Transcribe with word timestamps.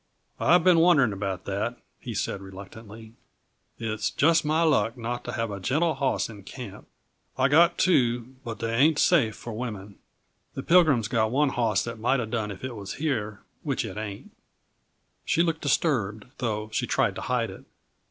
"I've 0.39 0.63
been 0.63 0.79
wondering 0.79 1.13
about 1.13 1.45
that," 1.45 1.77
he 1.99 2.15
said 2.15 2.41
reluctantly. 2.41 3.13
"It's 3.77 4.09
just 4.09 4.43
my 4.43 4.63
luck 4.63 4.97
not 4.97 5.23
to 5.25 5.33
have 5.33 5.51
a 5.51 5.59
gentle 5.59 5.93
hoss 5.93 6.27
in 6.27 6.41
camp. 6.41 6.87
I've 7.37 7.51
got 7.51 7.77
two, 7.77 8.33
but 8.43 8.57
they 8.57 8.73
ain't 8.73 8.97
safe 8.97 9.35
for 9.35 9.53
women. 9.53 9.99
The 10.55 10.63
Pilgrim's 10.63 11.07
got 11.07 11.29
one 11.29 11.49
hoss 11.49 11.83
that 11.83 11.99
might 11.99 12.19
uh 12.19 12.25
done 12.25 12.49
if 12.49 12.63
it 12.63 12.75
was 12.75 12.95
here, 12.95 13.41
which 13.61 13.85
it 13.85 13.97
ain't." 13.97 14.31
She 15.23 15.43
looked 15.43 15.61
disturbed, 15.61 16.25
though 16.39 16.71
she 16.73 16.87
tried 16.87 17.13
to 17.13 17.21
hide 17.29 17.51
it. 17.51 17.65